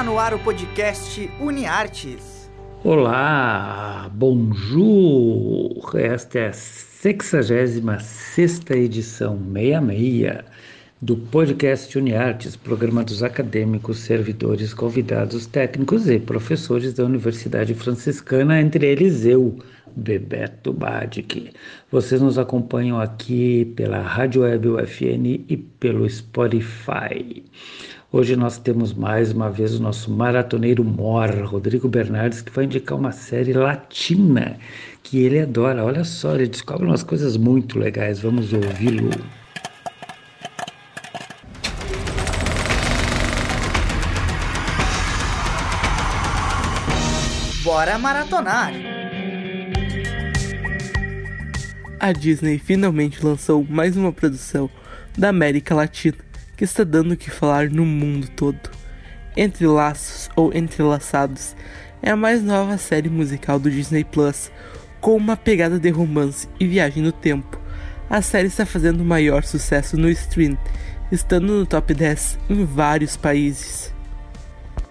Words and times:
Está 0.00 0.10
no 0.10 0.18
ar 0.18 0.32
o 0.32 0.38
podcast 0.38 1.30
UniArtes. 1.38 2.50
Olá, 2.82 4.10
bonjour! 4.14 5.94
Esta 5.94 6.38
é 6.38 6.48
a 6.48 6.52
66 6.54 7.82
edição 8.70 9.38
66 9.52 10.38
do 11.02 11.18
podcast 11.18 11.98
UniArtes, 11.98 12.56
programa 12.56 13.04
dos 13.04 13.22
acadêmicos, 13.22 13.98
servidores, 13.98 14.72
convidados 14.72 15.44
técnicos 15.44 16.08
e 16.08 16.18
professores 16.18 16.94
da 16.94 17.04
Universidade 17.04 17.74
Franciscana, 17.74 18.58
entre 18.58 18.86
eles 18.86 19.26
eu, 19.26 19.58
Bebeto 19.94 20.72
Badic. 20.72 21.52
Vocês 21.92 22.22
nos 22.22 22.38
acompanham 22.38 22.98
aqui 22.98 23.66
pela 23.76 24.00
Rádio 24.00 24.44
Web 24.44 24.66
UFN 24.66 25.44
e 25.46 25.58
pelo 25.58 26.08
Spotify. 26.08 27.44
Hoje 28.12 28.34
nós 28.34 28.58
temos 28.58 28.92
mais 28.92 29.30
uma 29.30 29.48
vez 29.48 29.78
o 29.78 29.80
nosso 29.80 30.10
maratoneiro 30.10 30.82
mor, 30.82 31.30
Rodrigo 31.44 31.86
Bernardes, 31.88 32.42
que 32.42 32.50
vai 32.50 32.64
indicar 32.64 32.98
uma 32.98 33.12
série 33.12 33.52
latina 33.52 34.56
que 35.00 35.22
ele 35.22 35.38
adora. 35.38 35.84
Olha 35.84 36.02
só, 36.02 36.34
ele 36.34 36.48
descobre 36.48 36.86
umas 36.86 37.04
coisas 37.04 37.36
muito 37.36 37.78
legais. 37.78 38.18
Vamos 38.18 38.52
ouvi-lo. 38.52 39.10
Bora 47.62 47.96
maratonar! 47.96 48.72
A 52.00 52.10
Disney 52.10 52.58
finalmente 52.58 53.24
lançou 53.24 53.64
mais 53.70 53.96
uma 53.96 54.12
produção 54.12 54.68
da 55.16 55.28
América 55.28 55.76
Latina 55.76 56.29
que 56.60 56.64
está 56.64 56.84
dando 56.84 57.12
o 57.12 57.16
que 57.16 57.30
falar 57.30 57.70
no 57.70 57.86
mundo 57.86 58.28
todo. 58.36 58.70
Entre 59.34 59.66
Laços 59.66 60.28
ou 60.36 60.52
Entrelaçados 60.52 61.56
é 62.02 62.10
a 62.10 62.16
mais 62.16 62.42
nova 62.42 62.76
série 62.76 63.08
musical 63.08 63.58
do 63.58 63.70
Disney 63.70 64.04
Plus, 64.04 64.52
com 65.00 65.16
uma 65.16 65.38
pegada 65.38 65.80
de 65.80 65.88
romance 65.88 66.46
e 66.60 66.66
viagem 66.66 67.02
no 67.02 67.12
tempo. 67.12 67.58
A 68.10 68.20
série 68.20 68.48
está 68.48 68.66
fazendo 68.66 69.02
maior 69.02 69.42
sucesso 69.42 69.96
no 69.96 70.10
stream, 70.10 70.58
estando 71.10 71.46
no 71.46 71.64
top 71.64 71.94
10 71.94 72.38
em 72.50 72.62
vários 72.66 73.16
países. 73.16 73.90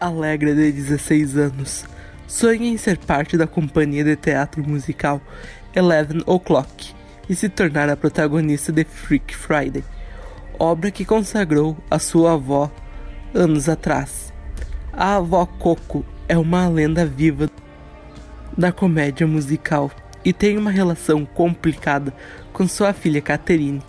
Alegra 0.01 0.55
de 0.55 0.71
16 0.71 1.37
anos, 1.37 1.85
sonha 2.25 2.67
em 2.67 2.77
ser 2.77 2.97
parte 2.97 3.37
da 3.37 3.45
companhia 3.45 4.03
de 4.03 4.15
teatro 4.15 4.67
musical 4.67 5.21
Eleven 5.75 6.23
O'Clock 6.25 6.95
e 7.29 7.35
se 7.35 7.47
tornar 7.47 7.89
a 7.89 7.95
protagonista 7.95 8.71
de 8.71 8.83
Freak 8.85 9.35
Friday 9.35 9.83
obra 10.59 10.91
que 10.91 11.05
consagrou 11.05 11.77
a 11.89 11.97
sua 11.97 12.33
avó 12.33 12.69
anos 13.33 13.69
atrás. 13.69 14.33
A 14.91 15.15
avó 15.15 15.45
Coco 15.45 16.05
é 16.27 16.37
uma 16.37 16.67
lenda 16.67 17.05
viva 17.05 17.49
da 18.57 18.71
comédia 18.71 19.25
musical 19.25 19.89
e 20.23 20.33
tem 20.33 20.57
uma 20.57 20.69
relação 20.69 21.25
complicada 21.25 22.13
com 22.51 22.67
sua 22.67 22.91
filha 22.91 23.21
Catherine, 23.21 23.81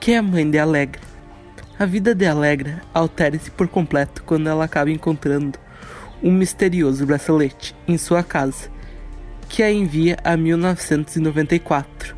que 0.00 0.12
é 0.12 0.18
a 0.18 0.22
mãe 0.22 0.48
de 0.48 0.58
Alegra. 0.58 1.02
A 1.78 1.84
vida 1.84 2.14
de 2.14 2.24
Alegra 2.24 2.80
altera-se 2.94 3.50
por 3.50 3.68
completo 3.68 4.22
quando 4.24 4.48
ela 4.48 4.64
acaba 4.64 4.90
encontrando 4.90 5.58
um 6.22 6.32
misterioso 6.32 7.04
bracelete 7.04 7.76
em 7.86 7.98
sua 7.98 8.22
casa, 8.22 8.70
que 9.48 9.62
a 9.62 9.70
envia 9.70 10.16
a 10.24 10.36
1994, 10.36 12.16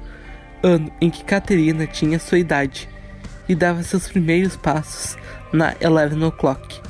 ano 0.62 0.92
em 1.00 1.10
que 1.10 1.24
Caterina 1.24 1.86
tinha 1.86 2.20
sua 2.20 2.38
idade 2.38 2.88
e 3.48 3.54
dava 3.54 3.82
seus 3.82 4.08
primeiros 4.08 4.56
passos 4.56 5.16
na 5.52 5.74
Eleven 5.80 6.24
O'Clock, 6.24 6.80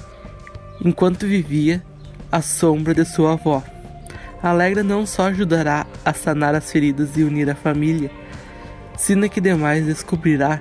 enquanto 0.84 1.26
vivia 1.26 1.82
à 2.30 2.40
sombra 2.40 2.94
de 2.94 3.04
sua 3.04 3.32
avó. 3.32 3.62
Alegra 4.42 4.82
não 4.82 5.06
só 5.06 5.28
ajudará 5.28 5.86
a 6.04 6.12
sanar 6.12 6.54
as 6.54 6.70
feridas 6.70 7.16
e 7.16 7.24
unir 7.24 7.50
a 7.50 7.54
família, 7.54 8.10
sino 8.96 9.28
que 9.28 9.40
demais 9.40 9.84
descobrirá 9.86 10.60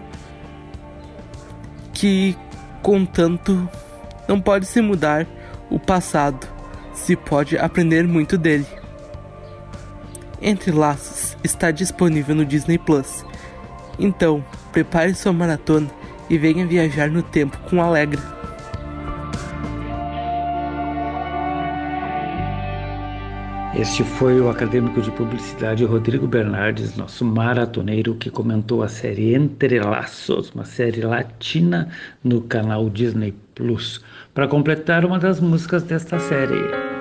que, 1.93 2.35
contanto, 2.81 3.69
não 4.27 4.41
pode 4.41 4.65
se 4.65 4.81
mudar 4.81 5.25
o 5.69 5.79
passado, 5.79 6.47
se 6.93 7.15
pode 7.15 7.57
aprender 7.57 8.07
muito 8.07 8.37
dele. 8.37 8.67
Entre 10.41 10.71
Laços 10.71 11.37
está 11.43 11.71
disponível 11.71 12.35
no 12.35 12.45
Disney 12.45 12.77
Plus. 12.77 13.25
Então, 13.97 14.43
prepare 14.75 15.13
sua 15.13 15.31
maratona 15.31 15.89
e 16.29 16.37
venha 16.37 16.67
viajar 16.67 17.09
no 17.09 17.23
tempo 17.23 17.57
com 17.69 17.81
Alegre. 17.81 18.19
Este 23.73 24.03
foi 24.03 24.39
o 24.41 24.49
acadêmico 24.49 25.01
de 25.01 25.11
publicidade 25.11 25.85
Rodrigo 25.85 26.27
Bernardes, 26.27 26.97
nosso 26.97 27.23
maratoneiro, 27.23 28.15
que 28.15 28.29
comentou 28.29 28.83
a 28.83 28.89
série 28.89 29.33
Entrelaços, 29.33 30.51
uma 30.51 30.65
série 30.65 31.01
latina 31.01 31.87
no 32.21 32.41
canal 32.41 32.89
Disney 32.89 33.33
Plus, 33.53 34.01
para 34.33 34.47
completar 34.47 35.05
uma 35.05 35.19
das 35.19 35.39
músicas 35.39 35.83
desta 35.83 36.19
série. 36.19 36.95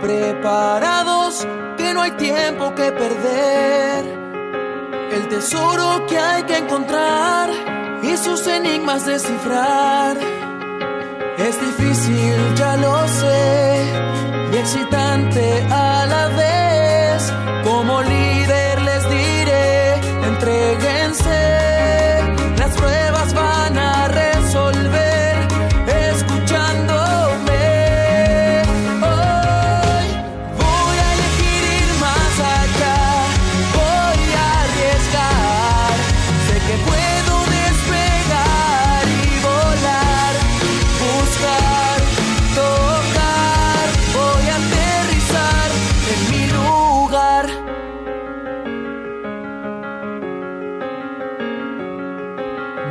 Preparados, 0.00 1.46
que 1.76 1.92
no 1.94 2.02
hay 2.02 2.12
tiempo 2.12 2.74
que 2.74 2.90
perder. 2.92 4.04
El 5.12 5.28
tesoro 5.28 6.06
que 6.06 6.18
hay 6.18 6.42
que 6.44 6.56
encontrar 6.56 7.50
y 8.02 8.16
sus 8.16 8.46
enigmas 8.46 9.06
descifrar. 9.06 10.16
Es 11.38 11.60
difícil, 11.60 12.54
ya 12.56 12.76
lo 12.76 13.08
sé, 13.08 13.82
y 14.52 14.56
excitante 14.56 15.66
a 15.70 16.06
la 16.06 16.28
vez. 16.28 16.37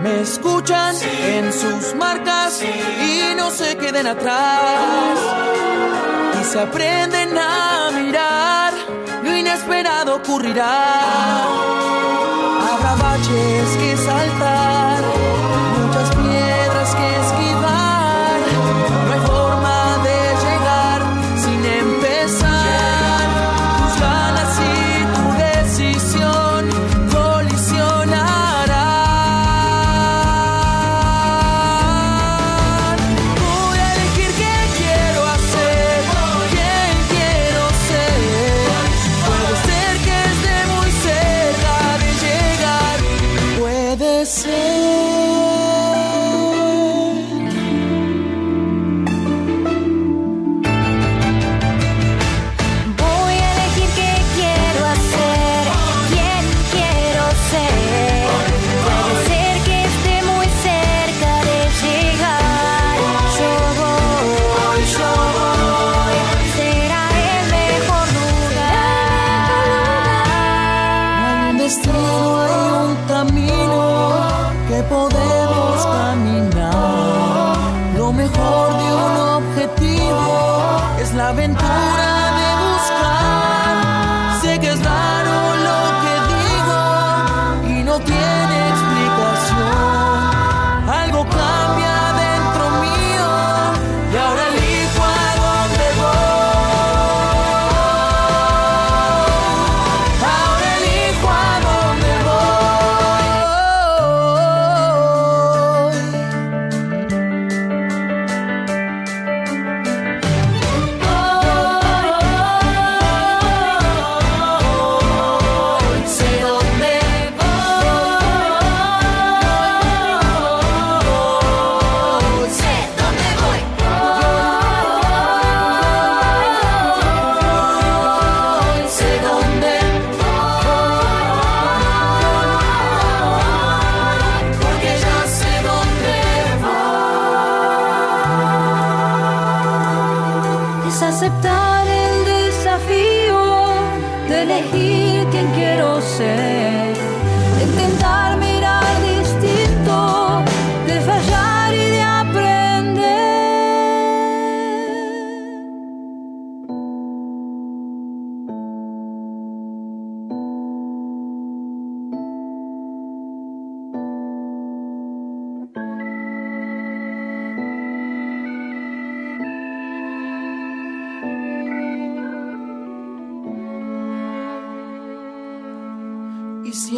Me 0.03 0.21
escuchan 0.21 0.95
en 1.01 1.51
sus 1.51 1.95
marcas 1.95 2.61
y 2.61 3.35
no 3.35 3.49
se 3.49 3.77
queden 3.77 4.07
atrás. 4.07 5.17
Y 6.39 6.43
se 6.45 6.59
aprenden 6.59 7.37
a 7.37 7.89
mirar, 7.91 8.73
lo 9.23 9.35
inesperado 9.35 10.15
ocurrirá. 10.17 11.43
Habrá 12.69 12.95
baches 12.95 13.77
que 13.79 13.97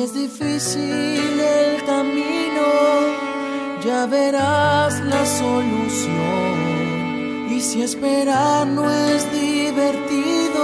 es 0.03 0.13
difícil 0.13 1.39
el 1.39 1.83
camino, 1.85 2.67
ya 3.83 4.05
verás 4.05 4.99
la 5.01 5.25
solución. 5.25 6.59
Y 7.49 7.59
si 7.61 7.81
esperar 7.81 8.67
no 8.67 8.89
es 8.89 9.29
divertido, 9.31 10.63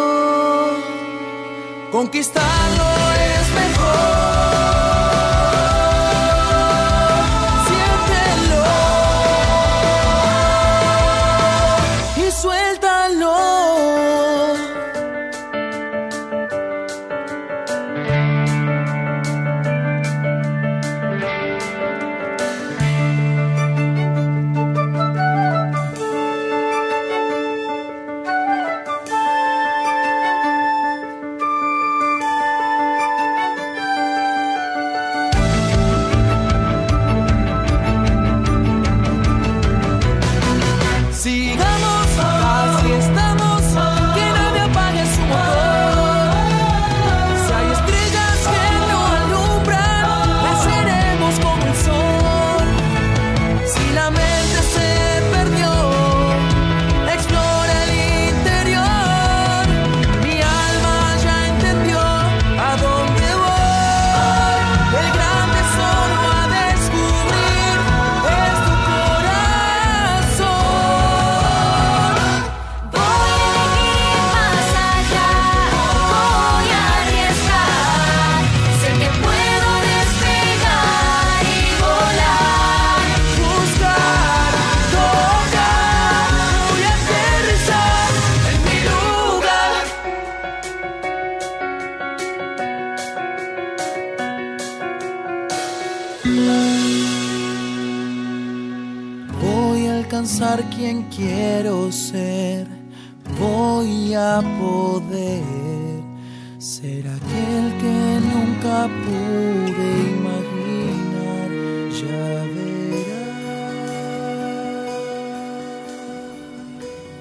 conquistarlo 1.92 3.05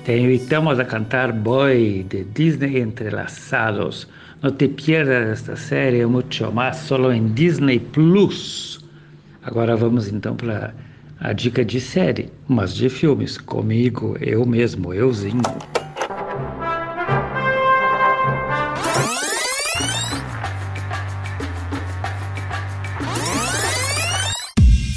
Te 0.05 0.19
invitamos 0.19 0.79
a 0.79 0.85
cantar 0.85 1.33
Boy 1.33 2.05
de 2.11 2.25
Disney 2.25 2.77
Entrelazados. 2.77 4.07
No 4.43 4.51
te 4.53 4.69
pierdas 4.69 5.41
esta 5.41 5.57
série, 5.57 6.05
muito 6.05 6.53
mais, 6.53 6.77
solo 6.77 7.11
em 7.11 7.33
Disney 7.33 7.81
Plus. 7.81 8.85
Agora 9.43 9.75
vamos 9.75 10.09
então 10.09 10.37
para 10.37 10.75
a 11.21 11.33
dica 11.33 11.65
de 11.65 11.81
série, 11.81 12.31
mas 12.47 12.75
de 12.75 12.91
filmes, 12.91 13.39
comigo, 13.39 14.15
eu 14.21 14.45
mesmo, 14.45 14.93
euzinho. 14.93 15.41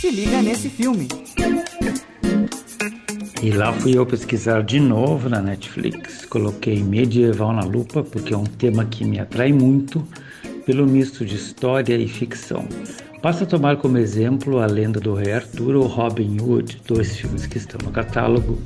Se 0.02 0.12
liga 0.12 0.42
nesse 0.42 0.70
filme. 0.70 1.27
E 3.48 3.52
lá 3.52 3.72
fui 3.72 3.98
eu 3.98 4.06
pesquisar 4.06 4.62
de 4.62 4.78
novo 4.78 5.30
na 5.30 5.42
Netflix. 5.42 6.26
Coloquei 6.26 6.84
medieval 6.84 7.54
na 7.54 7.64
lupa 7.64 8.04
porque 8.04 8.34
é 8.34 8.38
um 8.38 8.44
tema 8.44 8.84
que 8.84 9.06
me 9.06 9.22
atrai 9.22 9.54
muito 9.54 10.06
pelo 10.66 10.86
misto 10.86 11.24
de 11.24 11.38
história 11.38 11.96
e 11.96 12.10
ficção. 12.10 12.68
Basta 13.24 13.46
tomar 13.46 13.78
como 13.78 13.98
exemplo 13.98 14.60
A 14.60 14.66
Lenda 14.66 15.00
do 15.00 15.14
Rei 15.14 15.32
Arthur 15.32 15.78
ou 15.78 15.88
Robin 15.88 16.42
Hood, 16.42 16.82
dois 16.86 17.16
filmes 17.16 17.48
que 17.48 17.58
estão 17.58 17.80
no 17.86 17.92
catálogo. 17.94 18.62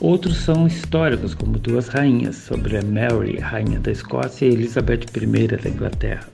Outros 0.00 0.38
são 0.38 0.66
históricos, 0.66 1.34
como 1.34 1.58
Duas 1.58 1.88
Rainhas, 1.88 2.36
sobre 2.36 2.78
a 2.78 2.82
Mary, 2.82 3.36
rainha 3.36 3.78
da 3.78 3.92
Escócia, 3.92 4.46
e 4.46 4.54
Elizabeth 4.54 5.04
I 5.14 5.46
da 5.48 5.68
Inglaterra. 5.68 6.33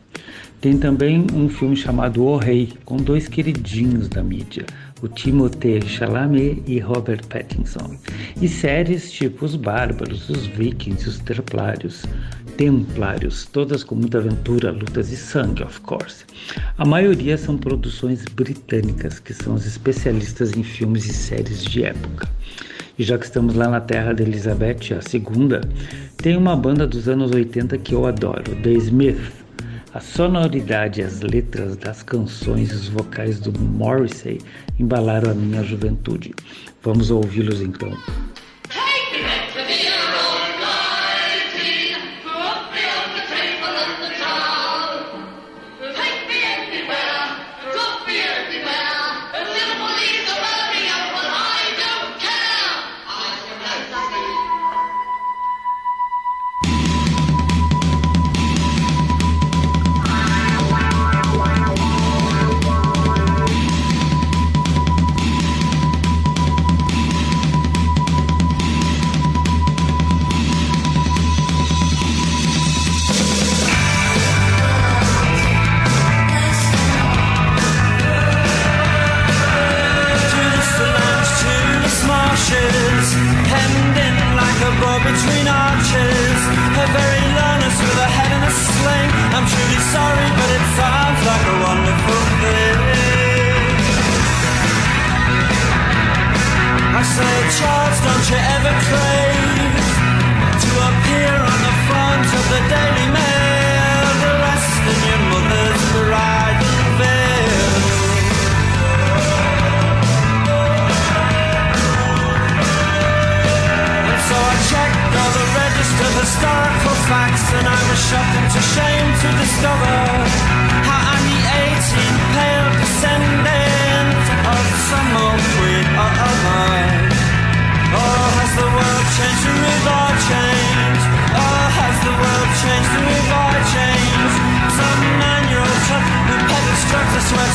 Tem 0.61 0.77
também 0.77 1.27
um 1.33 1.49
filme 1.49 1.75
chamado 1.75 2.23
O 2.23 2.37
Rei, 2.37 2.75
com 2.85 2.99
dois 2.99 3.27
queridinhos 3.27 4.11
da 4.11 4.23
mídia, 4.23 4.67
o 5.01 5.09
Timothée 5.09 5.81
Chalamet 5.81 6.63
e 6.67 6.79
Robert 6.79 7.27
Pattinson. 7.29 7.97
E 8.43 8.47
séries 8.47 9.11
tipo 9.11 9.47
Os 9.47 9.57
Bárbaros, 9.57 10.29
Os 10.29 10.45
Vikings, 10.45 11.09
Os 11.09 11.19
Templários, 11.19 12.05
Templários, 12.59 13.47
todas 13.47 13.83
com 13.83 13.95
muita 13.95 14.19
aventura, 14.19 14.71
lutas 14.71 15.11
e 15.11 15.17
sangue, 15.17 15.63
of 15.63 15.81
course. 15.81 16.27
A 16.77 16.85
maioria 16.85 17.39
são 17.39 17.57
produções 17.57 18.27
britânicas, 18.27 19.19
que 19.19 19.33
são 19.33 19.55
os 19.55 19.65
especialistas 19.65 20.53
em 20.53 20.63
filmes 20.63 21.07
e 21.07 21.15
séries 21.15 21.65
de 21.65 21.85
época. 21.85 22.29
E 22.99 23.03
já 23.03 23.17
que 23.17 23.25
estamos 23.25 23.55
lá 23.55 23.67
na 23.67 23.81
terra 23.81 24.13
de 24.13 24.25
Elizabeth 24.25 24.91
II, 24.91 25.61
tem 26.19 26.37
uma 26.37 26.55
banda 26.55 26.87
dos 26.87 27.09
anos 27.09 27.31
80 27.31 27.79
que 27.79 27.95
eu 27.95 28.05
adoro, 28.05 28.55
The 28.63 28.73
Smith 28.73 29.40
a 29.93 29.99
sonoridade 29.99 31.01
e 31.01 31.05
as 31.05 31.21
letras 31.21 31.77
das 31.77 32.01
canções 32.01 32.71
e 32.71 32.75
os 32.75 32.89
vocais 32.89 33.41
do 33.41 33.53
Morrissey 33.59 34.41
embalaram 34.79 35.33
a 35.33 35.35
minha 35.35 35.65
juventude. 35.65 36.33
Vamos 36.81 37.11
ouvi-los 37.11 37.61
então. 37.61 37.91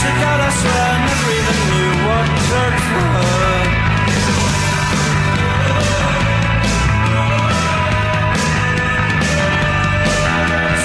I 0.08 0.50
swear 0.60 0.84
I 0.86 0.98
never 1.08 1.30
even 1.40 1.60
knew 1.72 1.92
what. 2.06 2.30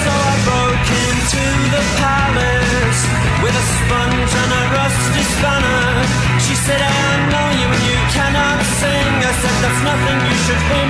So 0.04 0.12
I 0.30 0.34
broke 0.48 0.88
into 1.04 1.44
the 1.74 1.82
palace 2.00 3.02
with 3.44 3.54
a 3.62 3.64
sponge 3.76 4.32
and 4.42 4.50
a 4.60 4.62
rusty 4.76 5.24
spanner. 5.36 5.84
She 6.40 6.54
said, 6.54 6.80
I 6.80 7.02
know 7.30 7.46
you 7.60 7.66
and 7.76 7.84
you 7.90 7.98
cannot 8.16 8.58
sing. 8.80 9.14
I 9.20 9.32
said, 9.42 9.56
that's 9.62 9.80
nothing 9.84 10.18
you 10.28 10.36
should 10.44 10.62
hear. 10.72 10.89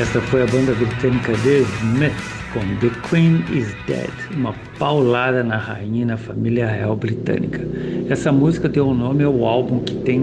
Essa 0.00 0.18
foi 0.18 0.42
a 0.42 0.46
banda 0.46 0.72
britânica 0.72 1.30
The 1.44 1.58
Smiths 1.58 2.40
com 2.54 2.60
The 2.80 2.90
Queen 3.06 3.44
is 3.54 3.68
Dead, 3.86 4.08
uma 4.34 4.54
paulada 4.78 5.44
na 5.44 5.58
rainha 5.58 6.00
e 6.00 6.04
na 6.06 6.16
família 6.16 6.66
real 6.66 6.96
britânica. 6.96 7.60
Essa 8.08 8.32
música 8.32 8.66
deu 8.66 8.88
o 8.88 8.94
nome 8.94 9.24
ao 9.24 9.44
álbum 9.44 9.80
que 9.80 9.94
tem 9.96 10.22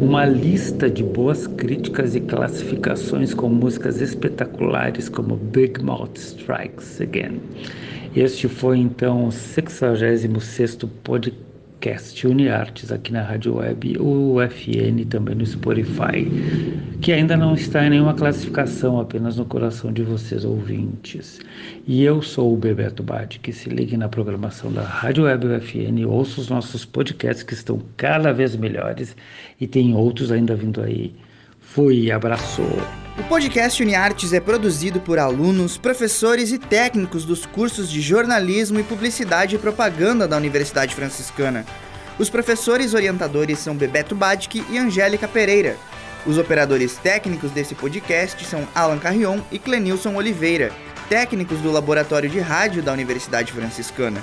uma 0.00 0.24
lista 0.24 0.88
de 0.88 1.02
boas 1.02 1.48
críticas 1.48 2.14
e 2.14 2.20
classificações 2.20 3.34
com 3.34 3.48
músicas 3.48 4.00
espetaculares 4.00 5.08
como 5.08 5.34
Big 5.34 5.82
Mouth 5.82 6.14
Strikes 6.14 7.00
Again. 7.00 7.40
Este 8.14 8.46
foi 8.46 8.78
então 8.78 9.24
o 9.24 9.30
66º 9.30 10.88
podcast 11.02 11.45
podcast 11.86 12.26
UniArtes 12.26 12.90
aqui 12.90 13.12
na 13.12 13.22
Rádio 13.22 13.54
Web, 13.54 13.96
o 14.00 14.34
UFN 14.34 15.04
também 15.08 15.36
no 15.36 15.46
Spotify, 15.46 16.26
que 17.00 17.12
ainda 17.12 17.36
não 17.36 17.54
está 17.54 17.86
em 17.86 17.90
nenhuma 17.90 18.12
classificação, 18.12 18.98
apenas 18.98 19.36
no 19.36 19.44
coração 19.44 19.92
de 19.92 20.02
vocês 20.02 20.44
ouvintes. 20.44 21.38
E 21.86 22.02
eu 22.02 22.20
sou 22.22 22.52
o 22.52 22.56
Bebeto 22.56 23.04
Bade, 23.04 23.38
que 23.38 23.52
se 23.52 23.68
ligue 23.68 23.96
na 23.96 24.08
programação 24.08 24.72
da 24.72 24.82
Rádio 24.82 25.24
Web 25.24 25.46
UFN, 25.46 26.04
ouça 26.08 26.40
os 26.40 26.48
nossos 26.48 26.84
podcasts 26.84 27.44
que 27.44 27.54
estão 27.54 27.80
cada 27.96 28.32
vez 28.32 28.56
melhores 28.56 29.16
e 29.60 29.68
tem 29.68 29.94
outros 29.94 30.32
ainda 30.32 30.56
vindo 30.56 30.82
aí. 30.82 31.14
Fui, 31.60 32.10
abraço! 32.10 32.62
O 33.18 33.24
podcast 33.24 33.82
UniArtes 33.82 34.34
é 34.34 34.40
produzido 34.40 35.00
por 35.00 35.18
alunos, 35.18 35.78
professores 35.78 36.52
e 36.52 36.58
técnicos 36.58 37.24
dos 37.24 37.46
cursos 37.46 37.90
de 37.90 38.02
jornalismo 38.02 38.78
e 38.78 38.82
publicidade 38.82 39.56
e 39.56 39.58
propaganda 39.58 40.28
da 40.28 40.36
Universidade 40.36 40.94
Franciscana. 40.94 41.64
Os 42.18 42.28
professores 42.28 42.92
orientadores 42.92 43.58
são 43.58 43.74
Bebeto 43.74 44.14
Badic 44.14 44.62
e 44.68 44.76
Angélica 44.76 45.26
Pereira. 45.26 45.76
Os 46.26 46.36
operadores 46.36 46.96
técnicos 46.96 47.50
desse 47.52 47.74
podcast 47.74 48.44
são 48.44 48.68
Alan 48.74 48.98
Carrion 48.98 49.40
e 49.50 49.58
Clenilson 49.58 50.14
Oliveira, 50.14 50.70
técnicos 51.08 51.58
do 51.60 51.72
Laboratório 51.72 52.28
de 52.28 52.38
Rádio 52.38 52.82
da 52.82 52.92
Universidade 52.92 53.50
Franciscana. 53.50 54.22